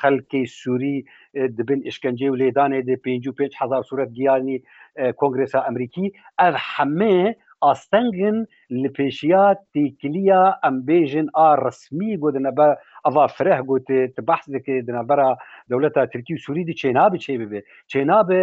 خەلکی 0.00 0.42
سووری 0.58 0.96
دبن 1.56 1.80
ئشکنجێ 1.88 2.28
و 2.30 2.38
لێدانێ 2.42 2.80
دێ 2.88 2.96
5 3.04 3.26
5 3.38 3.52
هزار 3.60 3.82
سوورەت 3.88 4.10
گیانی 4.18 4.56
کۆنگرسا 5.20 5.60
ئەمریکی 5.66 6.06
ئەر 6.40 6.54
هەمێ 6.74 7.18
ئاستەنگن 7.66 8.38
li 8.82 8.88
pêşiya 8.96 9.44
têkiliya 9.74 10.42
em 10.68 10.76
bêjin 10.86 11.26
a 11.34 11.48
resmî 11.66 12.10
gotin 12.22 12.44
be 12.56 12.68
ava 13.08 13.24
fireh 13.36 13.60
gotê 13.70 14.00
tu 14.14 14.22
behs 14.28 14.46
dike 14.54 14.76
dinebera 14.86 15.30
dewleta 15.70 16.02
Tirkî 16.10 16.34
Sûî 16.44 16.62
di 16.68 16.72
çênabê 16.80 17.16
çê 17.24 17.34
bibe 17.40 17.60
çênabê 17.92 18.42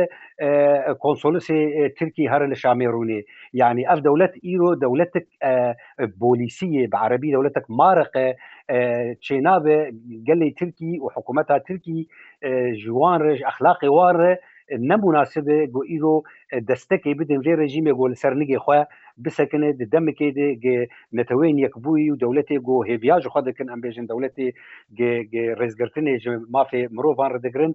konsolusê 1.03 1.62
Tirkî 1.97 2.25
here 2.32 2.49
li 2.49 2.53
Şamêrûnê 2.63 3.19
yani 3.53 3.82
ev 3.93 3.99
dewlet 4.03 4.34
îro 4.51 4.71
dewletik 4.82 5.27
bolisiyê 6.23 6.84
bi 6.91 6.97
erebî 7.06 7.32
dewletek 7.34 7.69
marqe 7.69 8.38
çênabê 9.27 9.77
gelê 10.30 10.56
Tirkî 10.56 10.93
û 11.03 11.13
hukumeta 11.13 11.63
Tirkî 11.63 11.97
ji 12.82 12.91
wan 13.01 13.19
re 13.23 13.34
ji 13.38 13.43
exlaqê 13.43 13.89
war 13.99 14.15
re 14.19 14.39
نەبووناسبێ 14.89 15.60
گۆ 15.73 15.82
ئیرۆ 15.91 16.15
دەستەکەی 16.69 17.15
بدەن 17.19 17.39
ڕێ 17.45 17.53
ڕێژیمێ 17.62 17.93
گۆ 17.99 18.06
لەسەر 18.13 18.34
لگەی 18.41 18.60
خۆ 18.65 18.80
بسەکنێ 19.23 19.69
دەمەکەی 19.93 20.32
نەتەوەین 21.17 21.58
یەکبووی 21.65 22.12
و 22.12 22.19
دەولەتی 22.23 22.58
گۆ 22.67 22.75
هێبیاژ 22.89 23.23
خۆ 23.34 23.39
دەکەن 23.47 23.67
ئەم 23.71 23.80
بێژن 23.84 24.06
دەولەتی 24.12 24.47
ڕێزگرتنێ 25.60 26.13
مافێ 26.56 26.82
مرۆڤان 26.95 27.30
ڕدەگرن 27.36 27.71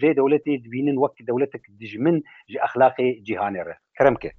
ژێ 0.00 0.10
دەولەتی 0.18 0.54
دبینن 0.64 0.96
وەک 1.02 1.14
دەولەتك 1.28 1.62
دژمن 1.80 2.16
ji 2.52 2.56
ئەخلاقی 2.64 3.08
جیهانێرە 3.26 3.74
کرم 3.98 4.16
کرد. 4.22 4.36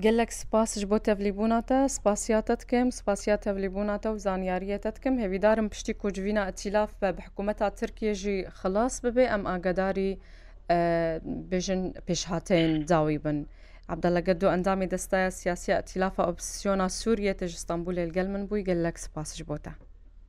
gelek 0.00 0.32
spas 0.32 0.74
ji 0.76 0.86
bo 0.86 0.96
tevlîbûna 0.98 1.60
te 1.66 1.88
spasiya 1.88 2.42
te 2.42 2.56
dikim 2.60 2.92
spasiya 2.92 3.36
tevlîbûna 3.38 4.00
te 4.00 4.08
û 4.08 4.18
zanyariye 4.18 4.78
te 4.78 4.94
dikim 4.96 5.18
hêvîdarim 5.18 5.68
piştî 5.68 5.94
ku 5.98 6.12
civîna 6.12 6.48
etîlaf 6.48 7.02
ve 7.02 7.16
bi 7.18 7.20
hikûmeta 7.22 7.70
Tirkiye 7.74 8.14
jî 8.14 8.44
xilas 8.60 9.04
bibe 9.04 9.22
em 9.22 9.46
agadarî 9.46 10.18
bêjin 11.50 11.82
pêşhateyên 12.06 12.88
dawî 12.88 13.24
bin. 13.24 13.46
Abdelle 13.88 14.20
ged 14.20 14.42
endamê 14.42 14.90
destaya 14.90 15.30
siyasiya 15.30 15.78
etîlafa 15.78 16.26
opsiyona 16.26 16.88
Sûriye 16.88 17.36
te 17.36 17.48
ji 17.48 17.56
Stanbulê 17.56 18.06
gel 18.12 18.26
min 18.26 18.48
bûi 18.48 18.60
gelek 18.60 18.98
spas 19.00 19.34
ji 19.36 19.48
bo 19.48 19.58
te. 19.58 19.72